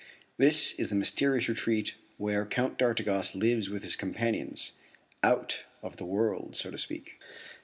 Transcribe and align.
This 0.37 0.73
is 0.79 0.89
the 0.89 0.95
mysterious 0.95 1.47
retreat 1.47 1.93
where 2.17 2.43
Count 2.43 2.75
d'Artigas 2.79 3.35
lives 3.35 3.69
with 3.69 3.83
his 3.83 3.95
companions 3.95 4.71
out 5.21 5.65
of 5.83 5.97
the 5.97 6.05
world, 6.05 6.55
so 6.55 6.71
to 6.71 6.77
speak. 6.79 7.19